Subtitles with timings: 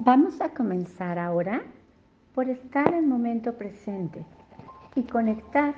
[0.00, 1.60] Vamos a comenzar ahora
[2.32, 4.24] por estar en momento presente
[4.94, 5.74] y conectar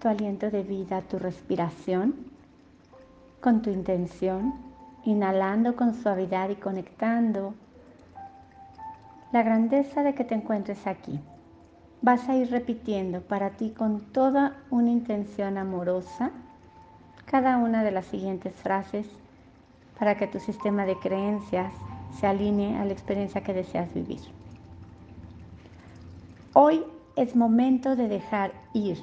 [0.00, 2.14] tu aliento de vida, tu respiración
[3.40, 4.54] con tu intención,
[5.04, 7.54] inhalando con suavidad y conectando
[9.32, 11.18] la grandeza de que te encuentres aquí.
[12.02, 16.30] Vas a ir repitiendo para ti con toda una intención amorosa
[17.26, 19.08] cada una de las siguientes frases
[19.98, 21.72] para que tu sistema de creencias
[22.18, 24.20] se alinee a la experiencia que deseas vivir.
[26.54, 26.84] Hoy
[27.16, 28.98] es momento de dejar ir.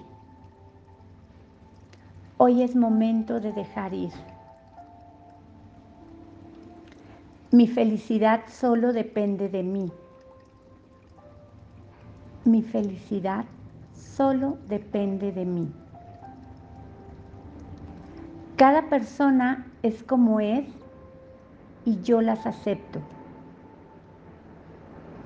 [2.37, 4.11] Hoy es momento de dejar ir.
[7.51, 9.91] Mi felicidad solo depende de mí.
[12.45, 13.45] Mi felicidad
[13.93, 15.71] solo depende de mí.
[18.55, 20.65] Cada persona es como es
[21.89, 22.99] y yo las acepto.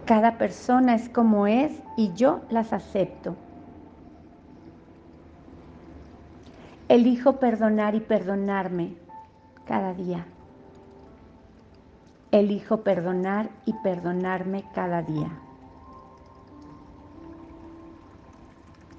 [0.06, 3.36] Cada persona es como es y yo las acepto.
[6.88, 8.96] Elijo perdonar y perdonarme
[9.66, 10.26] cada día.
[12.32, 15.32] Elijo perdonar y perdonarme cada día.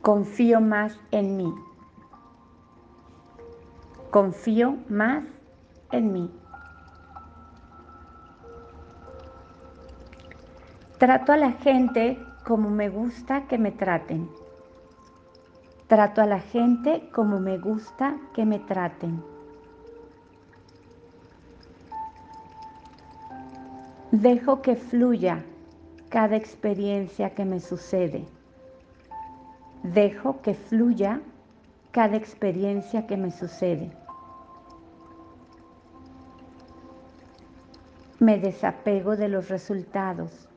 [0.02, 1.54] Confío más en mí.
[4.10, 5.24] Confío más
[5.92, 6.43] en mí.
[11.04, 14.26] Trato a la gente como me gusta que me traten.
[15.86, 19.22] Trato a la gente como me gusta que me traten.
[24.12, 25.44] Dejo que fluya
[26.08, 28.24] cada experiencia que me sucede.
[29.82, 31.20] Dejo que fluya
[31.90, 33.90] cada experiencia que me sucede.
[38.20, 40.48] Me desapego de los resultados.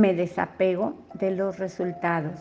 [0.00, 2.40] Me desapego de los resultados.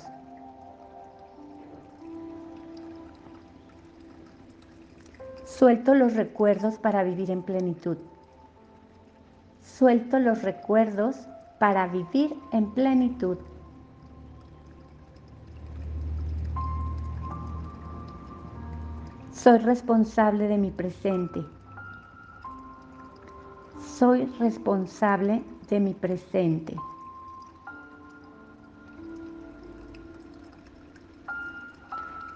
[5.44, 7.98] Suelto los recuerdos para vivir en plenitud.
[9.62, 11.28] Suelto los recuerdos
[11.60, 13.38] para vivir en plenitud.
[19.34, 21.42] Soy responsable de mi presente.
[23.82, 26.78] Soy responsable de mi presente.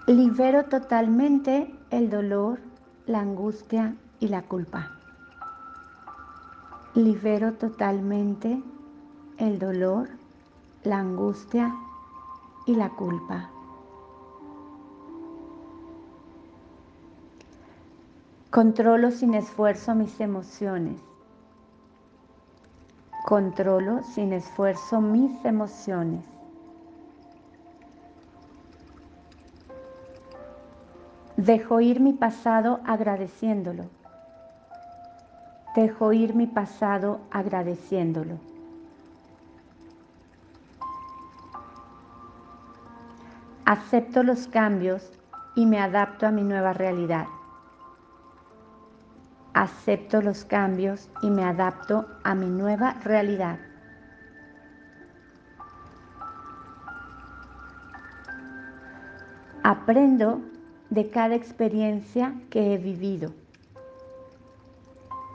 [0.06, 2.60] Libero totalmente el dolor,
[3.06, 4.90] la angustia y la culpa.
[6.94, 8.62] Libero totalmente
[9.38, 10.10] el dolor,
[10.82, 11.74] la angustia
[12.66, 13.48] y la culpa.
[18.50, 21.00] Controlo sin esfuerzo mis emociones.
[23.24, 26.33] Controlo sin esfuerzo mis emociones.
[31.44, 33.84] Dejo ir mi pasado agradeciéndolo.
[35.76, 38.38] Dejo ir mi pasado agradeciéndolo.
[43.66, 45.12] Acepto los cambios
[45.54, 47.26] y me adapto a mi nueva realidad.
[49.52, 53.58] Acepto los cambios y me adapto a mi nueva realidad.
[59.62, 60.40] Aprendo
[60.94, 63.32] de cada experiencia que he vivido.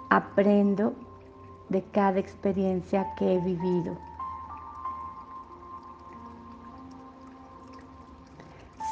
[0.09, 0.93] Aprendo
[1.67, 3.97] de cada experiencia que he vivido.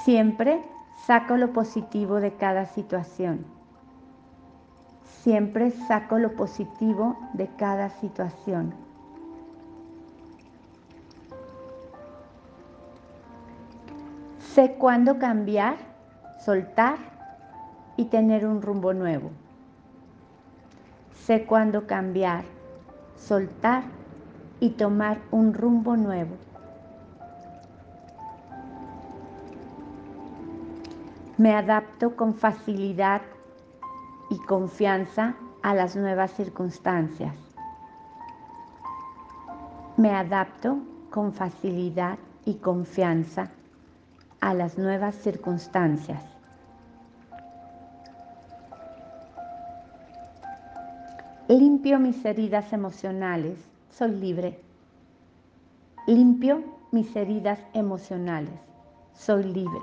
[0.03, 0.61] Siempre
[1.05, 3.45] saco lo positivo de cada situación.
[5.21, 8.73] Siempre saco lo positivo de cada situación.
[14.39, 15.86] Sé cuándo cambiar
[16.39, 16.97] soltar
[17.97, 19.31] y tener un rumbo nuevo.
[21.25, 22.45] Sé cuándo cambiar,
[23.17, 23.83] soltar
[24.59, 26.35] y tomar un rumbo nuevo.
[31.37, 33.21] Me adapto con facilidad
[34.29, 37.35] y confianza a las nuevas circunstancias.
[39.97, 40.79] Me adapto
[41.09, 43.51] con facilidad y confianza
[44.39, 46.23] a las nuevas circunstancias.
[51.47, 53.57] Limpio mis heridas emocionales,
[53.89, 54.59] soy libre.
[56.05, 56.61] Limpio
[56.91, 58.59] mis heridas emocionales,
[59.13, 59.79] soy libre.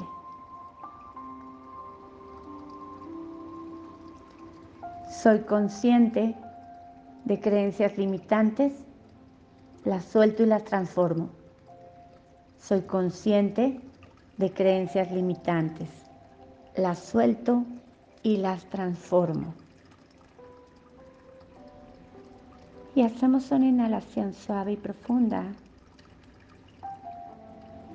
[5.10, 6.36] Soy consciente
[7.24, 8.74] de creencias limitantes,
[9.84, 11.30] las suelto y las transformo.
[12.58, 13.80] Soy consciente
[14.36, 15.88] de creencias limitantes,
[16.76, 17.64] las suelto
[18.22, 19.54] y las transformo.
[22.96, 25.44] Y hacemos una inhalación suave y profunda,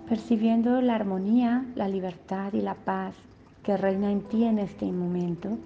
[0.08, 3.16] percibiendo la armonía, la libertad y la paz
[3.64, 5.58] que reina en ti en este momento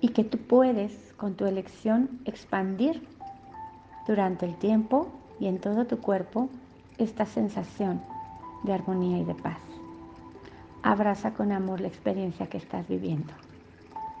[0.00, 3.02] y que tú puedes con tu elección expandir
[4.06, 5.08] durante el tiempo
[5.40, 6.48] y en todo tu cuerpo
[6.98, 8.00] esta sensación
[8.62, 9.58] de armonía y de paz.
[10.82, 13.32] Abraza con amor la experiencia que estás viviendo.